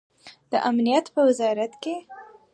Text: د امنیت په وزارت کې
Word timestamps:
د 0.51 0.53
امنیت 0.69 1.05
په 1.13 1.21
وزارت 1.27 1.73
کې 1.83 1.95